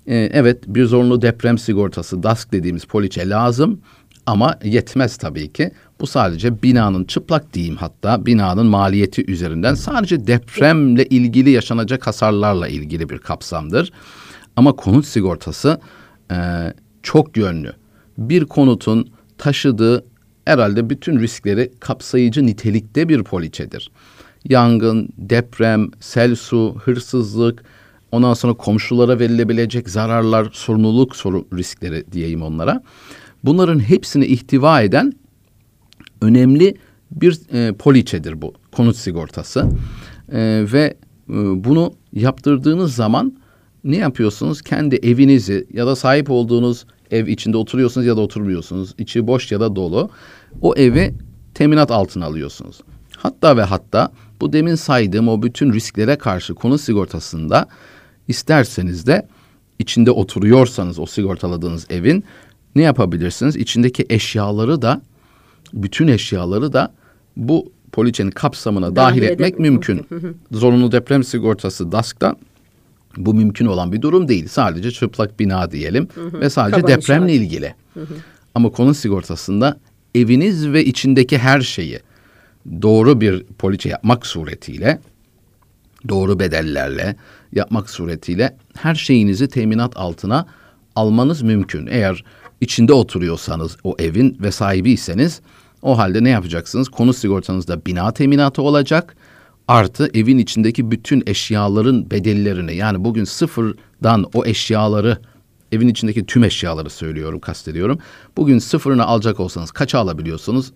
e, 0.06 0.16
evet 0.16 0.58
bir 0.66 0.84
zorunlu 0.84 1.22
deprem 1.22 1.58
sigortası 1.58 2.22
DASK 2.22 2.52
dediğimiz 2.52 2.84
poliçe 2.84 3.28
lazım 3.28 3.80
ama 4.26 4.58
yetmez 4.64 5.16
tabii 5.16 5.52
ki. 5.52 5.70
Bu 6.00 6.06
sadece 6.06 6.62
binanın 6.62 7.04
çıplak 7.04 7.54
diyeyim 7.54 7.76
hatta 7.76 8.26
binanın 8.26 8.66
maliyeti 8.66 9.30
üzerinden 9.30 9.74
sadece 9.74 10.26
depremle 10.26 11.04
ilgili 11.04 11.50
yaşanacak 11.50 12.06
hasarlarla 12.06 12.68
ilgili 12.68 13.08
bir 13.08 13.18
kapsamdır. 13.18 13.92
Ama 14.56 14.72
konut 14.72 15.06
sigortası 15.06 15.80
e, 16.30 16.36
çok 17.02 17.36
yönlü. 17.36 17.72
Bir 18.18 18.44
konutun 18.44 19.11
taşıdığı 19.42 20.04
herhalde 20.44 20.90
bütün 20.90 21.20
riskleri 21.20 21.72
kapsayıcı 21.80 22.46
nitelikte 22.46 23.08
bir 23.08 23.22
poliçedir. 23.22 23.90
Yangın, 24.48 25.08
deprem, 25.18 25.90
sel 26.00 26.34
su, 26.34 26.76
hırsızlık, 26.84 27.64
ondan 28.12 28.34
sonra 28.34 28.54
komşulara 28.54 29.18
verilebilecek 29.18 29.90
zararlar, 29.90 30.48
sorumluluk 30.52 31.16
soru 31.16 31.46
riskleri 31.56 32.04
diyeyim 32.12 32.42
onlara. 32.42 32.82
Bunların 33.44 33.78
hepsini 33.80 34.26
ihtiva 34.26 34.82
eden 34.82 35.12
önemli 36.20 36.74
bir 37.10 37.40
e, 37.52 37.72
poliçedir 37.72 38.42
bu 38.42 38.54
konut 38.72 38.96
sigortası. 38.96 39.68
E, 40.32 40.64
ve 40.72 40.96
e, 41.28 41.34
bunu 41.64 41.92
yaptırdığınız 42.12 42.94
zaman 42.94 43.34
ne 43.84 43.96
yapıyorsunuz? 43.96 44.62
Kendi 44.62 44.96
evinizi 44.96 45.66
ya 45.72 45.86
da 45.86 45.96
sahip 45.96 46.30
olduğunuz 46.30 46.86
ev 47.12 47.26
içinde 47.26 47.56
oturuyorsunuz 47.56 48.06
ya 48.06 48.16
da 48.16 48.20
oturmuyorsunuz. 48.20 48.94
İçi 48.98 49.26
boş 49.26 49.52
ya 49.52 49.60
da 49.60 49.76
dolu. 49.76 50.10
O 50.60 50.74
evi 50.76 51.14
teminat 51.54 51.90
altına 51.90 52.26
alıyorsunuz. 52.26 52.80
Hatta 53.16 53.56
ve 53.56 53.62
hatta 53.62 54.12
bu 54.40 54.52
demin 54.52 54.74
saydığım 54.74 55.28
o 55.28 55.42
bütün 55.42 55.72
risklere 55.72 56.16
karşı 56.16 56.54
konut 56.54 56.80
sigortasında 56.80 57.66
isterseniz 58.28 59.06
de 59.06 59.28
içinde 59.78 60.10
oturuyorsanız 60.10 60.98
o 60.98 61.06
sigortaladığınız 61.06 61.86
evin 61.90 62.24
ne 62.74 62.82
yapabilirsiniz? 62.82 63.56
İçindeki 63.56 64.06
eşyaları 64.08 64.82
da 64.82 65.02
bütün 65.72 66.08
eşyaları 66.08 66.72
da 66.72 66.92
bu 67.36 67.72
poliçenin 67.92 68.30
kapsamına 68.30 68.96
dahil, 68.96 69.22
dahil 69.22 69.22
etmek 69.22 69.58
mümkün. 69.58 70.06
Zorunlu 70.52 70.92
deprem 70.92 71.24
sigortası 71.24 71.92
DASK'ta 71.92 72.36
bu 73.16 73.34
mümkün 73.34 73.66
olan 73.66 73.92
bir 73.92 74.02
durum 74.02 74.28
değil. 74.28 74.48
Sadece 74.48 74.90
çıplak 74.90 75.40
bina 75.40 75.70
diyelim 75.70 76.08
ve 76.16 76.50
sadece 76.50 76.80
Kaban 76.80 76.90
depremle 76.90 77.34
ilgili. 77.34 77.74
Ama 78.54 78.70
konut 78.70 78.96
sigortasında 78.96 79.78
eviniz 80.14 80.68
ve 80.68 80.84
içindeki 80.84 81.38
her 81.38 81.60
şeyi 81.60 82.00
doğru 82.82 83.20
bir 83.20 83.44
poliçe 83.44 83.88
yapmak 83.88 84.26
suretiyle 84.26 84.98
doğru 86.08 86.38
bedellerle 86.38 87.16
yapmak 87.52 87.90
suretiyle 87.90 88.56
her 88.76 88.94
şeyinizi 88.94 89.48
teminat 89.48 89.96
altına 89.96 90.46
almanız 90.96 91.42
mümkün. 91.42 91.86
Eğer 91.86 92.24
içinde 92.60 92.92
oturuyorsanız 92.92 93.76
o 93.84 93.96
evin 93.98 94.38
ve 94.40 94.52
sahibiyseniz 94.52 95.40
o 95.82 95.98
halde 95.98 96.24
ne 96.24 96.28
yapacaksınız? 96.28 96.88
Konut 96.88 97.16
sigortanızda 97.16 97.86
bina 97.86 98.12
teminatı 98.12 98.62
olacak. 98.62 99.16
Artı 99.68 100.10
evin 100.14 100.38
içindeki 100.38 100.90
bütün 100.90 101.22
eşyaların 101.26 102.10
bedellerini 102.10 102.76
yani 102.76 103.04
bugün 103.04 103.24
sıfırdan 103.24 104.26
o 104.34 104.44
eşyaları 104.44 105.18
evin 105.72 105.88
içindeki 105.88 106.26
tüm 106.26 106.44
eşyaları 106.44 106.90
söylüyorum 106.90 107.40
kastediyorum. 107.40 107.98
Bugün 108.36 108.58
sıfırını 108.58 109.06
alacak 109.06 109.40
olsanız 109.40 109.70
kaça 109.70 109.98
alabiliyorsunuz? 109.98 110.72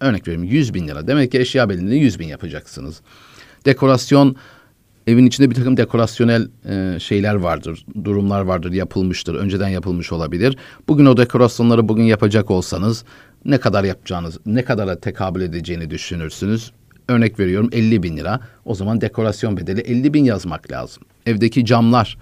Örnek 0.00 0.28
vereyim 0.28 0.44
100 0.44 0.74
bin 0.74 0.88
lira. 0.88 1.06
Demek 1.06 1.32
ki 1.32 1.38
eşya 1.38 1.68
bedelini 1.68 1.98
100 1.98 2.18
bin 2.18 2.28
yapacaksınız. 2.28 3.00
Dekorasyon 3.64 4.36
evin 5.06 5.26
içinde 5.26 5.50
bir 5.50 5.54
takım 5.54 5.76
dekorasyonel 5.76 6.48
e, 6.68 7.00
şeyler 7.00 7.34
vardır, 7.34 7.86
durumlar 8.04 8.40
vardır, 8.40 8.72
yapılmıştır, 8.72 9.34
önceden 9.34 9.68
yapılmış 9.68 10.12
olabilir. 10.12 10.56
Bugün 10.88 11.06
o 11.06 11.16
dekorasyonları 11.16 11.88
bugün 11.88 12.02
yapacak 12.02 12.50
olsanız 12.50 13.04
ne 13.44 13.60
kadar 13.60 13.84
yapacağınız, 13.84 14.38
ne 14.46 14.64
kadara 14.64 15.00
tekabül 15.00 15.40
edeceğini 15.40 15.90
düşünürsünüz. 15.90 16.72
Örnek 17.08 17.40
veriyorum 17.40 17.70
50 17.72 18.02
bin 18.02 18.16
lira. 18.16 18.40
O 18.64 18.74
zaman 18.74 19.00
dekorasyon 19.00 19.56
bedeli 19.56 19.80
50 19.80 20.14
bin 20.14 20.24
yazmak 20.24 20.70
lazım. 20.70 21.02
Evdeki 21.26 21.64
camlar 21.64 22.18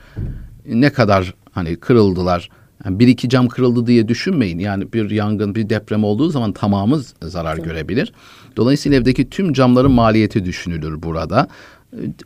ne 0.66 0.90
kadar 0.90 1.35
hani 1.52 1.76
kırıldılar, 1.76 2.50
yani 2.85 2.99
bir 2.99 3.09
iki 3.09 3.28
cam 3.28 3.49
kırıldı 3.49 3.87
diye 3.87 4.09
düşünmeyin. 4.09 4.59
Yani 4.59 4.93
bir 4.93 5.11
yangın, 5.11 5.55
bir 5.55 5.71
deprem 5.71 6.05
olduğu 6.05 6.31
zaman 6.31 6.52
tamamı 6.52 7.00
zarar 7.23 7.55
evet. 7.55 7.64
görebilir. 7.64 8.12
Dolayısıyla 8.57 8.99
evdeki 8.99 9.31
tüm 9.31 9.52
camların 9.52 9.93
maliyeti 9.93 10.45
düşünülür 10.45 11.02
burada. 11.02 11.49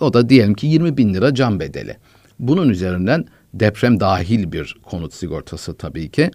O 0.00 0.12
da 0.12 0.28
diyelim 0.28 0.54
ki 0.54 0.66
20 0.66 0.96
bin 0.96 1.14
lira 1.14 1.34
cam 1.34 1.60
bedeli. 1.60 1.96
Bunun 2.38 2.68
üzerinden 2.68 3.24
deprem 3.54 4.00
dahil 4.00 4.52
bir 4.52 4.76
konut 4.82 5.14
sigortası 5.14 5.74
tabii 5.74 6.08
ki 6.08 6.30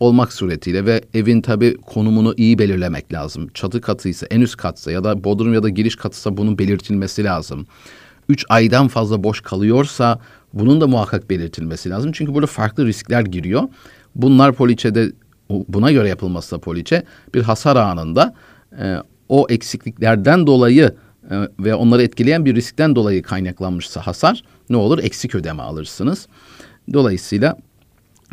olmak 0.00 0.32
suretiyle 0.32 0.84
ve 0.84 1.02
evin 1.14 1.42
tabii 1.42 1.76
konumunu 1.76 2.34
iyi 2.36 2.58
belirlemek 2.58 3.12
lazım. 3.12 3.48
Çatı 3.54 3.80
katıysa, 3.80 4.26
en 4.30 4.40
üst 4.40 4.56
katsa 4.56 4.92
ya 4.92 5.04
da 5.04 5.24
bodrum 5.24 5.54
ya 5.54 5.62
da 5.62 5.68
giriş 5.68 5.96
katısa 5.96 6.36
bunun 6.36 6.58
belirtilmesi 6.58 7.24
lazım. 7.24 7.66
Üç 8.28 8.44
aydan 8.48 8.88
fazla 8.88 9.24
boş 9.24 9.40
kalıyorsa 9.40 10.20
bunun 10.52 10.80
da 10.80 10.86
muhakkak 10.86 11.30
belirtilmesi 11.30 11.90
lazım. 11.90 12.12
Çünkü 12.12 12.34
burada 12.34 12.46
farklı 12.46 12.86
riskler 12.86 13.20
giriyor. 13.22 13.62
Bunlar 14.14 14.52
poliçede 14.52 15.12
buna 15.48 15.92
göre 15.92 16.08
yapılmazsa 16.08 16.58
poliçe 16.58 17.04
bir 17.34 17.42
hasar 17.42 17.76
anında 17.76 18.34
e, 18.78 18.96
o 19.28 19.46
eksikliklerden 19.48 20.46
dolayı 20.46 20.94
e, 21.30 21.34
ve 21.60 21.74
onları 21.74 22.02
etkileyen 22.02 22.44
bir 22.44 22.54
riskten 22.54 22.96
dolayı 22.96 23.22
kaynaklanmışsa 23.22 24.06
hasar 24.06 24.42
ne 24.70 24.76
olur? 24.76 24.98
Eksik 25.02 25.34
ödeme 25.34 25.62
alırsınız. 25.62 26.28
Dolayısıyla 26.92 27.56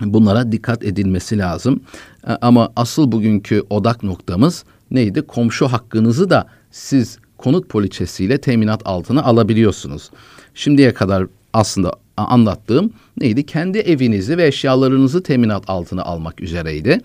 bunlara 0.02 0.52
dikkat 0.52 0.84
edilmesi 0.84 1.38
lazım. 1.38 1.82
E, 2.28 2.32
ama 2.32 2.70
asıl 2.76 3.12
bugünkü 3.12 3.64
odak 3.70 4.04
noktamız 4.04 4.64
neydi? 4.92 5.22
Komşu 5.22 5.68
hakkınızı 5.68 6.30
da 6.30 6.48
siz 6.72 7.20
konut 7.38 7.70
poliçesiyle 7.70 8.38
teminat 8.38 8.82
altına 8.86 9.24
alabiliyorsunuz. 9.24 10.12
Şimdiye 10.54 10.94
kadar 10.94 11.26
aslında 11.54 11.92
anlattığım 12.18 12.94
neydi? 13.18 13.46
Kendi 13.46 13.78
evinizi 13.78 14.38
ve 14.38 14.48
eşyalarınızı 14.48 15.24
teminat 15.24 15.70
altına 15.70 16.04
almak 16.04 16.42
üzereydi. 16.42 17.02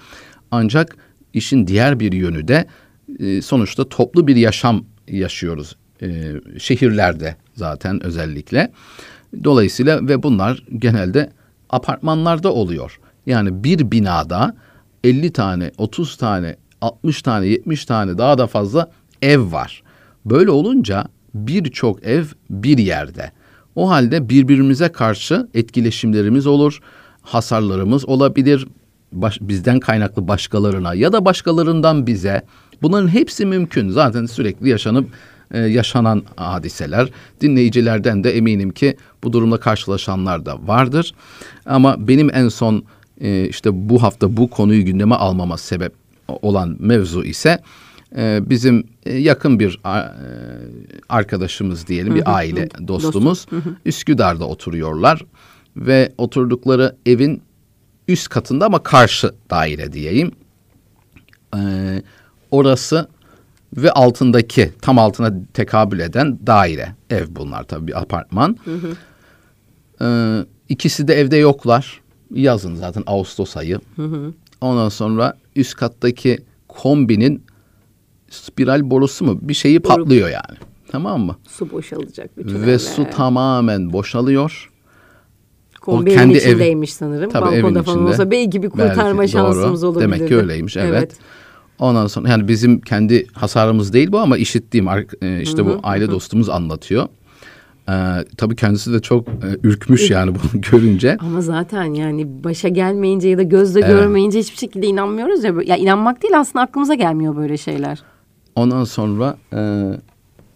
Ancak 0.51 0.97
işin 1.35 1.67
diğer 1.67 2.01
bir 2.01 2.13
yönü 2.13 2.49
de 2.49 2.67
e, 3.19 3.43
sonuçta 3.43 3.89
toplu 3.89 4.27
bir 4.27 4.37
yaşam 4.37 4.85
yaşıyoruz 5.09 5.77
e, 6.03 6.33
şehirlerde 6.59 7.37
zaten 7.55 8.07
özellikle. 8.07 8.73
Dolayısıyla 9.45 10.09
ve 10.09 10.23
bunlar 10.23 10.65
genelde 10.79 11.31
apartmanlarda 11.73 12.53
oluyor. 12.53 13.01
Yani 13.27 13.65
bir 13.65 13.91
binada 13.91 14.57
50 15.05 15.33
tane, 15.33 15.71
30 15.79 16.17
tane, 16.17 16.57
60 16.81 17.23
tane, 17.23 17.47
70 17.47 17.85
tane 17.85 18.19
daha 18.19 18.39
da 18.39 18.47
fazla 18.47 18.91
ev 19.23 19.53
var. 19.53 19.83
Böyle 20.25 20.51
olunca 20.51 21.05
birçok 21.35 22.05
ev 22.05 22.25
bir 22.51 22.79
yerde. 22.79 23.33
O 23.77 23.91
halde 23.91 24.29
birbirimize 24.29 24.89
karşı 24.89 25.49
etkileşimlerimiz 25.55 26.47
olur, 26.47 26.81
hasarlarımız 27.23 28.09
olabilir, 28.09 28.67
baş, 29.13 29.39
bizden 29.41 29.81
kaynaklı 29.81 30.29
başkalarına 30.29 30.95
ya 30.95 31.13
da 31.13 31.25
başkalarından 31.25 32.07
bize. 32.07 32.43
Bunların 32.83 33.09
hepsi 33.09 33.47
mümkün. 33.47 33.89
Zaten 33.89 34.27
sürekli 34.27 34.69
yaşanıp 34.69 35.09
e, 35.53 35.61
yaşanan 35.61 36.23
hadiseler. 36.37 37.09
Dinleyicilerden 37.41 38.25
de 38.25 38.37
eminim 38.37 38.71
ki 38.71 38.97
bu 39.25 39.33
durumla 39.33 39.61
karşılaşanlar 39.61 40.47
da 40.47 40.59
vardır. 40.67 41.15
Ama 41.67 42.09
benim 42.09 42.31
en 42.35 42.49
son 42.49 42.85
e, 43.21 43.49
işte 43.49 43.89
bu 43.89 44.03
hafta 44.03 44.37
bu 44.37 44.51
konuyu 44.51 44.85
gündeme 44.85 45.15
almama 45.15 45.59
sebep 45.59 45.93
olan 46.29 46.77
mevzu 46.79 47.25
ise 47.25 47.59
e, 48.17 48.41
bizim 48.51 48.85
e, 49.07 49.17
yakın 49.17 49.61
bir 49.61 49.81
e, 49.85 50.13
arkadaşımız 51.09 51.87
diyelim, 51.87 52.15
bir 52.15 52.37
aile 52.37 52.69
dostumuz 52.89 53.47
Üsküdar'da 53.85 54.45
oturuyorlar 54.45 55.25
ve 55.77 56.13
oturdukları 56.19 56.97
evin 57.07 57.43
üst 58.09 58.29
katında 58.29 58.67
ama 58.67 58.83
karşı 58.83 59.35
daire 59.51 59.93
diyeyim. 59.93 60.33
Ee, 61.57 62.03
orası 62.51 63.09
ve 63.77 63.93
altındaki 63.93 64.71
tam 64.83 64.99
altına 64.99 65.35
tekabül 65.55 66.01
eden 66.01 66.39
daire. 66.47 66.95
Ev 67.11 67.27
bunlar 67.31 67.63
tabii 67.65 67.87
bir 67.87 68.01
apartman. 68.01 68.57
Hı 68.65 68.75
hı. 68.75 68.97
Ee, 70.01 70.47
ikisi 70.69 71.09
de 71.09 71.15
evde 71.15 71.37
yoklar. 71.37 72.01
Yazın 72.35 72.75
zaten 72.75 73.03
Ağustos 73.07 73.57
ayı. 73.57 73.81
Hı 73.97 74.03
hı. 74.05 74.33
Ondan 74.61 74.89
sonra 74.89 75.35
üst 75.57 75.75
kattaki 75.75 76.39
kombinin 76.69 77.45
spiral 78.31 78.91
borusu 78.91 79.25
mu 79.25 79.39
bir 79.43 79.55
şeyi 79.55 79.85
Boru. 79.85 79.89
patlıyor 79.89 80.29
yani. 80.29 80.59
Tamam 80.89 81.21
mı? 81.21 81.37
Su 81.49 81.71
boşalacak 81.73 82.37
bütün 82.37 82.55
Ve 82.55 82.63
evler. 82.63 82.79
su 82.79 83.07
tamamen 83.11 83.93
boşalıyor. 83.93 84.71
Kombinin 85.81 86.15
o 86.15 86.19
kendi 86.19 86.39
içindeymiş 86.39 86.91
ev, 86.91 86.95
sanırım. 86.95 87.31
Tabii 87.31 87.43
Balkonda 87.45 87.79
evin 87.79 87.83
falan 87.83 87.99
içinde. 87.99 88.11
olsa 88.11 88.31
belki 88.31 88.63
bir 88.63 88.71
kurtarma 88.71 89.21
belki, 89.21 89.33
şansımız 89.33 89.83
doğru. 89.83 89.91
olabilirdi. 89.91 90.15
Demek 90.19 90.29
ki 90.29 90.37
öyleymiş 90.37 90.77
evet. 90.77 90.91
evet. 90.93 91.13
Ondan 91.79 92.07
sonra 92.07 92.29
yani 92.29 92.49
bizim 92.49 92.81
kendi 92.81 93.27
hasarımız 93.33 93.93
değil 93.93 94.13
bu 94.13 94.19
ama 94.19 94.37
işittiğim 94.37 94.89
e, 95.23 95.43
işte 95.43 95.67
bu 95.67 95.81
aile 95.83 96.11
dostumuz 96.11 96.49
anlatıyor. 96.49 97.09
Ee, 97.89 98.25
tabii 98.37 98.57
kendisi 98.57 98.93
de 98.93 99.01
çok 99.01 99.29
e, 99.29 99.59
ürkmüş 99.63 100.11
yani 100.11 100.35
bunu 100.35 100.61
görünce. 100.73 101.17
Ama 101.21 101.41
zaten 101.41 101.85
yani 101.95 102.45
başa 102.45 102.69
gelmeyince 102.69 103.29
ya 103.29 103.39
da 103.39 103.43
gözle 103.43 103.81
evet. 103.81 103.91
görmeyince 103.91 104.39
hiçbir 104.39 104.57
şekilde 104.57 104.87
inanmıyoruz 104.87 105.45
ya. 105.45 105.55
Ya 105.65 105.77
inanmak 105.77 106.23
değil 106.23 106.39
aslında 106.39 106.65
aklımıza 106.65 106.95
gelmiyor 106.95 107.37
böyle 107.37 107.57
şeyler. 107.57 108.03
Ondan 108.55 108.85
sonra 108.85 109.37
e, 109.53 109.91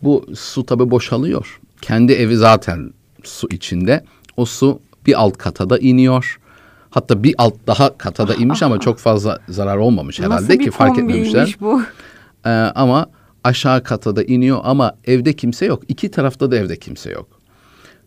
bu 0.03 0.27
su 0.35 0.67
tabii 0.67 0.91
boşalıyor. 0.91 1.61
Kendi 1.81 2.13
evi 2.13 2.37
zaten 2.37 2.91
su 3.23 3.49
içinde. 3.51 4.05
O 4.37 4.45
su 4.45 4.81
bir 5.07 5.21
alt 5.21 5.39
kata 5.39 5.71
da 5.71 5.79
iniyor. 5.79 6.41
Hatta 6.97 7.23
bir 7.23 7.35
alt 7.39 7.55
daha 7.67 7.99
kata 7.99 8.29
da 8.29 8.35
inmiş 8.35 8.63
ama 8.63 8.81
çok 8.81 8.99
fazla 8.99 9.39
zarar 9.49 9.77
olmamış 9.77 10.21
herhalde 10.21 10.35
Nasıl 10.35 10.59
ki 10.59 10.71
fark 10.71 10.99
etmemişler. 10.99 11.57
bu? 11.61 11.83
Ee, 12.47 12.49
ama 12.51 13.07
aşağı 13.45 13.83
kata 13.83 14.17
da 14.17 14.23
iniyor 14.23 14.61
ama 14.65 14.97
evde 15.05 15.33
kimse 15.33 15.67
yok. 15.67 15.83
İki 15.89 16.11
tarafta 16.11 16.51
da 16.51 16.57
evde 16.57 16.77
kimse 16.77 17.11
yok. 17.11 17.41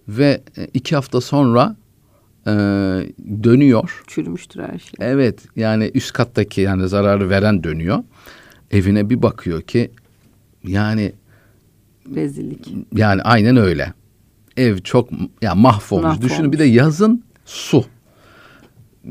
Ve 0.07 0.41
e, 0.57 0.67
iki 0.73 0.95
hafta 0.95 1.21
sonra 1.21 1.75
e, 2.47 2.51
dönüyor. 3.43 4.03
Çürümüştür 4.07 4.59
her 4.61 4.79
şey. 4.79 4.91
Evet 4.99 5.39
yani 5.55 5.91
üst 5.93 6.13
kattaki 6.13 6.61
yani 6.61 6.87
zararı 6.87 7.29
veren 7.29 7.63
dönüyor. 7.63 8.03
Evine 8.71 9.09
bir 9.09 9.21
bakıyor 9.21 9.61
ki 9.61 9.91
yani 10.63 11.13
rezillik. 12.15 12.73
Yani 12.95 13.21
aynen 13.21 13.57
öyle. 13.57 13.93
Ev 14.57 14.77
çok 14.77 15.09
ya 15.41 15.55
mahvolmuş. 15.55 16.03
mahvolmuş. 16.03 16.21
Düşünün 16.21 16.51
bir 16.51 16.59
de 16.59 16.65
yazın 16.65 17.23
su 17.45 17.85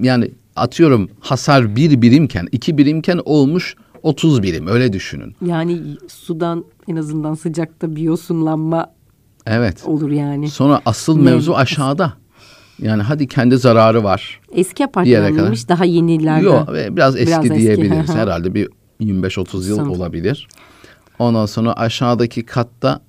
yani 0.01 0.31
atıyorum 0.57 1.11
hasar 1.21 1.77
bir 1.77 2.03
birimken 2.03 2.49
iki 2.53 2.79
birimken 2.79 3.21
olmuş 3.25 3.77
30 4.03 4.43
birim 4.43 4.67
öyle 4.67 4.93
düşünün. 4.93 5.37
Yani 5.47 5.81
sudan 6.09 6.65
en 6.89 6.97
azından 6.97 7.35
sıcakta 7.35 7.97
biyosunlanma 7.97 8.93
evet. 9.47 9.83
olur 9.87 10.11
yani. 10.11 10.51
Sonra 10.51 10.81
asıl 10.85 11.17
ne? 11.17 11.23
mevzu 11.31 11.55
aşağıda. 11.55 12.13
Yani 12.83 13.03
hadi 13.03 13.29
kendi 13.29 13.59
zararı 13.59 14.05
var. 14.05 14.41
Eski 14.53 14.85
apartmanıymış 14.85 15.69
daha 15.69 15.85
yenilerden. 15.85 16.43
Yok 16.43 16.69
biraz 16.97 17.17
eski 17.17 17.45
biraz 17.45 17.59
diyebiliriz 17.59 17.99
eski. 17.99 18.13
herhalde 18.13 18.55
bir 18.55 18.69
25-30 19.01 19.69
yıl 19.69 19.77
Sanırım. 19.77 19.93
olabilir. 19.93 20.49
Ondan 21.19 21.47
sonra 21.47 21.73
aşağıdaki 21.73 22.47
katta 22.47 23.01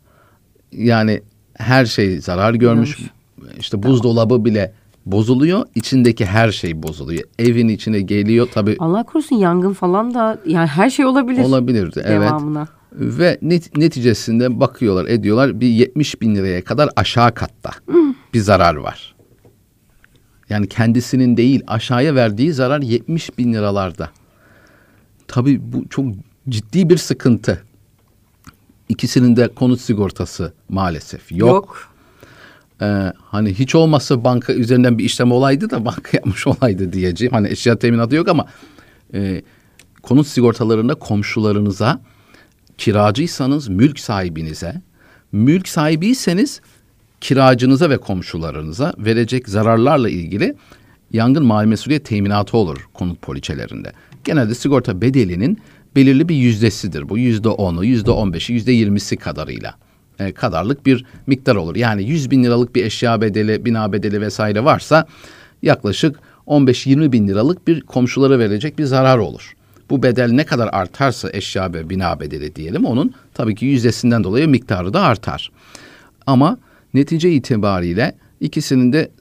yani 0.72 1.22
her 1.54 1.86
şey 1.86 2.22
zarar 2.22 2.54
görmüş. 2.54 2.98
görmüş. 2.98 3.12
İşte 3.60 3.84
buzdolabı 3.84 4.46
bile 4.46 4.74
bozuluyor. 5.06 5.66
İçindeki 5.76 6.26
her 6.26 6.52
şey 6.52 6.84
bozuluyor. 6.84 7.24
Evin 7.40 7.68
içine 7.68 8.02
geliyor 8.02 8.48
tabii. 8.54 8.76
Allah 8.80 9.04
korusun 9.04 9.36
yangın 9.36 9.74
falan 9.74 10.14
da 10.14 10.40
yani 10.46 10.68
her 10.68 10.90
şey 10.90 11.06
olabilir. 11.06 11.44
Olabilirdi 11.44 12.04
evet. 12.06 12.30
Devamına. 12.30 12.68
Ve 12.92 13.38
net, 13.42 13.78
neticesinde 13.78 14.60
bakıyorlar 14.60 15.06
ediyorlar 15.06 15.62
bir 15.62 15.68
70 15.68 16.22
bin 16.22 16.36
liraya 16.36 16.64
kadar 16.64 16.90
aşağı 16.96 17.34
katta 17.34 17.72
hmm. 17.86 18.14
bir 18.34 18.40
zarar 18.40 18.76
var. 18.76 19.16
Yani 20.50 20.68
kendisinin 20.68 21.38
değil 21.38 21.64
aşağıya 21.68 22.16
verdiği 22.16 22.54
zarar 22.54 22.82
70 22.82 23.38
bin 23.38 23.54
liralarda. 23.54 24.10
Tabii 25.28 25.74
bu 25.74 25.90
çok 25.90 26.06
ciddi 26.50 26.90
bir 26.90 26.98
sıkıntı. 26.98 27.64
İkisinin 28.90 29.36
de 29.36 29.48
konut 29.48 29.82
sigortası 29.82 30.54
maalesef 30.70 31.32
yok. 31.32 31.50
Yok 31.50 31.90
e, 32.82 33.14
hani 33.26 33.54
hiç 33.54 33.76
olmazsa 33.76 34.24
banka 34.24 34.54
üzerinden 34.54 34.98
bir 34.98 35.04
işlem 35.04 35.32
olaydı 35.32 35.70
da 35.70 35.86
banka 35.86 36.10
yapmış 36.14 36.48
olaydı 36.48 36.94
diyeceğim. 36.94 37.34
Hani 37.34 37.50
eşya 37.50 37.80
teminatı 37.80 38.16
yok 38.16 38.28
ama 38.28 38.46
e, 39.14 39.42
konut 40.02 40.28
sigortalarında 40.28 40.96
komşularınıza 40.96 42.02
kiracıysanız 42.78 43.68
mülk 43.68 44.00
sahibinize, 44.00 44.82
mülk 45.32 45.68
sahibiyseniz 45.68 46.62
kiracınıza 47.22 47.90
ve 47.90 47.98
komşularınıza 47.98 48.94
verecek 48.98 49.50
zararlarla 49.50 50.10
ilgili 50.10 50.56
yangın 51.12 51.46
mali 51.46 51.68
mesuliyet 51.68 52.06
teminatı 52.06 52.58
olur 52.58 52.90
konut 52.94 53.22
poliçelerinde. 53.22 53.92
Genelde 54.24 54.56
sigorta 54.56 55.02
bedelinin 55.02 55.60
belirli 55.96 56.30
bir 56.30 56.36
yüzdesidir. 56.36 57.10
Bu 57.10 57.18
yüzde 57.18 57.50
onu, 57.50 57.86
yüzde 57.86 58.12
on 58.12 58.34
beşi, 58.34 58.54
yüzde 58.54 58.72
yirmisi 58.72 59.18
kadarıyla 59.18 59.76
kadarlık 60.36 60.86
bir 60.86 61.06
miktar 61.28 61.56
olur. 61.56 61.76
Yani 61.76 62.04
100 62.04 62.32
bin 62.32 62.44
liralık 62.44 62.76
bir 62.76 62.86
eşya 62.86 63.22
bedeli, 63.22 63.66
bina 63.66 63.94
bedeli 63.94 64.22
vesaire 64.22 64.64
varsa 64.64 65.08
yaklaşık 65.62 66.20
15-20 66.48 67.12
bin 67.12 67.28
liralık 67.28 67.68
bir 67.68 67.82
komşulara 67.82 68.40
verecek 68.40 68.80
bir 68.80 68.86
zarar 68.86 69.18
olur. 69.18 69.54
Bu 69.90 70.04
bedel 70.04 70.32
ne 70.32 70.46
kadar 70.46 70.70
artarsa 70.72 71.30
eşya 71.34 71.74
ve 71.74 71.90
bina 71.90 72.20
bedeli 72.20 72.56
diyelim 72.56 72.86
onun 72.86 73.14
tabii 73.34 73.56
ki 73.56 73.66
yüzdesinden 73.66 74.24
dolayı 74.24 74.48
miktarı 74.48 74.94
da 74.94 75.02
artar. 75.02 75.52
Ama 76.28 76.58
netice 76.94 77.32
itibariyle 77.32 78.16
ikisinin 78.40 78.94
de 78.94 79.12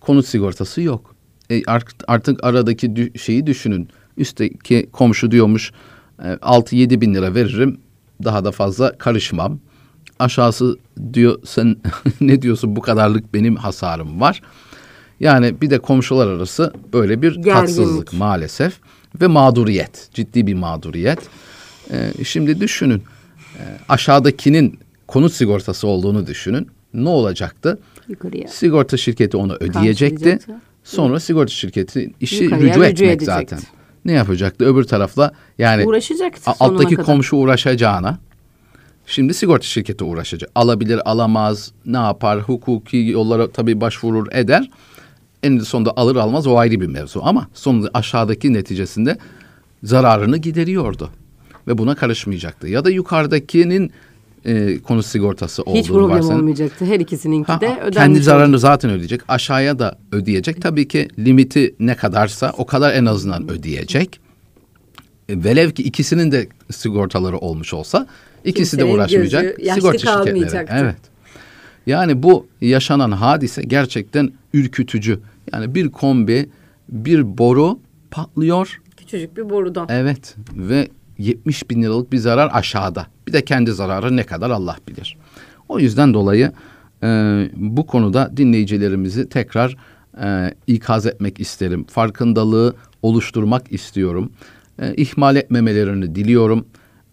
konut 0.00 0.26
sigortası 0.26 0.82
yok. 0.82 1.14
E 1.50 1.62
artık 2.06 2.44
aradaki 2.44 3.12
şeyi 3.18 3.46
düşünün. 3.46 3.88
Üstteki 4.16 4.88
komşu 4.92 5.30
diyormuş 5.30 5.72
6-7 6.18 6.94
e, 6.94 7.00
bin 7.00 7.14
lira 7.14 7.34
veririm 7.34 7.80
daha 8.24 8.44
da 8.44 8.52
fazla 8.52 8.98
karışmam 8.98 9.58
aşağısı 10.22 10.78
diyor 11.12 11.38
sen 11.44 11.76
ne 12.20 12.42
diyorsun 12.42 12.76
bu 12.76 12.80
kadarlık 12.80 13.34
benim 13.34 13.56
hasarım 13.56 14.20
var. 14.20 14.42
Yani 15.20 15.60
bir 15.60 15.70
de 15.70 15.78
komşular 15.78 16.26
arası 16.26 16.72
böyle 16.92 17.22
bir 17.22 17.34
Gerginlik. 17.34 17.52
tatsızlık 17.52 18.12
maalesef 18.12 18.78
ve 19.20 19.26
mağduriyet 19.26 20.08
ciddi 20.14 20.46
bir 20.46 20.54
mağduriyet. 20.54 21.18
Ee, 21.90 22.24
şimdi 22.24 22.60
düşünün 22.60 23.02
e, 23.58 23.62
aşağıdakinin 23.88 24.78
konut 25.06 25.32
sigortası 25.32 25.86
olduğunu 25.88 26.26
düşünün 26.26 26.68
ne 26.94 27.08
olacaktı? 27.08 27.78
Yukarıya. 28.08 28.48
Sigorta 28.48 28.96
şirketi 28.96 29.36
onu 29.36 29.56
ödeyecekti. 29.60 30.38
Sonra 30.84 31.20
sigorta 31.20 31.52
şirketi 31.52 32.10
işi 32.20 32.44
Yukarıya 32.44 32.74
rücu 32.74 32.84
etmek 32.84 33.06
edecekti. 33.06 33.24
zaten. 33.24 33.58
Ne 34.04 34.12
yapacaktı? 34.12 34.64
Öbür 34.64 34.84
tarafla 34.84 35.32
yani 35.58 35.86
uğraşacaktı 35.86 36.50
alttaki 36.60 36.96
komşu 36.96 37.36
uğraşacağına 37.36 38.18
Şimdi 39.06 39.34
sigorta 39.34 39.64
şirketi 39.64 40.04
uğraşacak. 40.04 40.50
Alabilir, 40.54 41.10
alamaz, 41.10 41.72
ne 41.86 41.96
yapar, 41.96 42.40
hukuki 42.40 42.96
yollara 42.96 43.50
tabii 43.50 43.80
başvurur, 43.80 44.26
eder. 44.32 44.70
En 45.42 45.58
sonunda 45.58 45.92
alır 45.96 46.16
almaz 46.16 46.46
o 46.46 46.56
ayrı 46.58 46.80
bir 46.80 46.86
mevzu. 46.86 47.20
Ama 47.24 47.48
sonunda 47.54 47.90
aşağıdaki 47.94 48.52
neticesinde 48.52 49.18
zararını 49.82 50.36
gideriyordu. 50.36 51.10
Ve 51.68 51.78
buna 51.78 51.94
karışmayacaktı. 51.94 52.68
Ya 52.68 52.84
da 52.84 52.90
yukarıdakinin 52.90 53.92
e, 54.44 54.78
konut 54.78 55.06
sigortası 55.06 55.62
olduğunu 55.62 55.78
Hiç 55.80 55.88
problem 55.88 56.10
varsayın. 56.10 56.38
olmayacaktı. 56.40 56.84
Her 56.84 57.00
ikisininki 57.00 57.52
Ha, 57.52 57.60
de 57.60 57.66
ödenmiş 57.66 57.94
kendi 57.96 58.22
zararını 58.22 58.58
zaten 58.58 58.90
ödeyecek. 58.90 59.20
Aşağıya 59.28 59.78
da 59.78 59.98
ödeyecek. 60.12 60.62
Tabii 60.62 60.88
ki 60.88 61.08
limiti 61.18 61.74
ne 61.80 61.94
kadarsa 61.94 62.52
o 62.58 62.66
kadar 62.66 62.94
en 62.94 63.06
azından 63.06 63.50
ödeyecek. 63.50 64.20
E, 65.28 65.44
Velev 65.44 65.70
ki 65.70 65.82
ikisinin 65.82 66.32
de 66.32 66.48
sigortaları 66.70 67.38
olmuş 67.38 67.74
olsa 67.74 68.06
ikisi 68.44 68.78
de 68.78 68.84
uğraşmayacak. 68.84 69.56
gözü 69.56 69.70
Sigorta 69.70 70.24
şirketleri. 70.24 70.68
Evet. 70.70 70.96
Yani 71.86 72.22
bu 72.22 72.46
yaşanan 72.60 73.12
hadise 73.12 73.62
gerçekten 73.62 74.32
ürkütücü. 74.54 75.20
Yani 75.52 75.74
bir 75.74 75.88
kombi, 75.88 76.48
bir 76.88 77.38
boru 77.38 77.78
patlıyor. 78.10 78.80
Küçücük 78.96 79.36
bir 79.36 79.50
borudan. 79.50 79.86
Evet 79.90 80.36
ve 80.56 80.88
70 81.18 81.70
bin 81.70 81.82
liralık 81.82 82.12
bir 82.12 82.18
zarar 82.18 82.50
aşağıda. 82.52 83.06
Bir 83.26 83.32
de 83.32 83.44
kendi 83.44 83.72
zararı 83.72 84.16
ne 84.16 84.22
kadar 84.22 84.50
Allah 84.50 84.76
bilir. 84.88 85.16
O 85.68 85.78
yüzden 85.78 86.14
dolayı 86.14 86.52
e, 87.02 87.06
bu 87.56 87.86
konuda 87.86 88.32
dinleyicilerimizi 88.36 89.28
tekrar 89.28 89.76
e, 90.22 90.54
ikaz 90.66 91.06
etmek 91.06 91.40
isterim. 91.40 91.84
Farkındalığı 91.84 92.74
oluşturmak 93.02 93.72
istiyorum. 93.72 94.32
E, 94.78 94.94
ihmal 94.94 95.36
etmemelerini 95.36 96.14
diliyorum. 96.14 96.66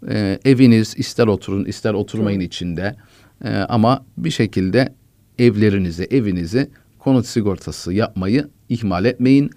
E, 0.08 0.40
eviniz 0.46 0.94
ister 0.98 1.28
oturun 1.28 1.66
ister 1.66 1.94
oturmayın 1.94 2.40
içinde. 2.40 2.96
E, 3.44 3.50
ama 3.56 4.06
bir 4.18 4.32
şekilde 4.32 4.94
evlerinizi, 5.40 6.08
evinizi 6.12 6.70
konut 7.00 7.26
sigortası 7.26 7.94
yapmayı 7.94 8.48
ihmal 8.70 9.06
etmeyin. 9.06 9.52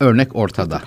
Örnek 0.00 0.36
ortada. 0.36 0.82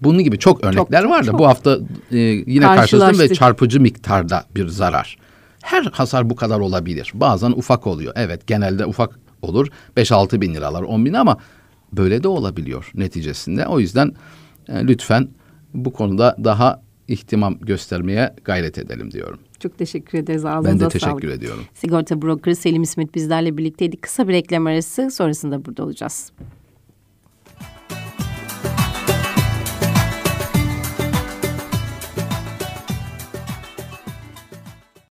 Bunun 0.00 0.22
gibi 0.22 0.38
çok 0.38 0.64
örnekler 0.64 1.04
var 1.04 1.26
da 1.26 1.38
bu 1.38 1.46
hafta 1.46 1.78
e, 2.12 2.18
yine 2.18 2.64
karşılaştım 2.64 3.20
ve 3.20 3.34
çarpıcı 3.34 3.80
miktarda 3.80 4.44
bir 4.54 4.68
zarar. 4.68 5.18
Her 5.62 5.84
hasar 5.84 6.30
bu 6.30 6.36
kadar 6.36 6.60
olabilir. 6.60 7.10
Bazen 7.14 7.50
ufak 7.50 7.86
oluyor. 7.86 8.12
Evet 8.16 8.46
genelde 8.46 8.86
ufak 8.86 9.18
olur. 9.42 9.68
5-6 9.96 10.40
bin 10.40 10.54
liralar 10.54 10.82
10 10.82 11.04
bin 11.04 11.12
ama 11.12 11.36
böyle 11.92 12.22
de 12.22 12.28
olabiliyor 12.28 12.90
neticesinde. 12.94 13.66
O 13.66 13.80
yüzden 13.80 14.12
e, 14.68 14.86
lütfen 14.86 15.28
bu 15.74 15.92
konuda 15.92 16.36
daha 16.44 16.82
ihtimam 17.10 17.58
göstermeye 17.60 18.34
gayret 18.44 18.78
edelim 18.78 19.10
diyorum. 19.10 19.38
Çok 19.60 19.78
teşekkür 19.78 20.18
ederiz. 20.18 20.44
Ağzınıza 20.44 20.68
Ben 20.70 20.74
de 20.76 20.80
sağlık. 20.80 20.92
teşekkür 20.92 21.28
ediyorum. 21.28 21.64
Sigorta 21.74 22.22
brokeri 22.22 22.56
Selim 22.56 22.82
İsmet 22.82 23.14
bizlerle 23.14 23.56
birlikteydi. 23.58 23.96
Kısa 23.96 24.28
bir 24.28 24.32
reklam 24.32 24.66
arası 24.66 25.10
sonrasında 25.10 25.64
burada 25.64 25.84
olacağız. 25.84 26.32